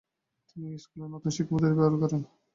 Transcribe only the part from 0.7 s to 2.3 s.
এই স্কুলে নতুন শিক্ষাপদ্ধতি ব্যবহার করেন।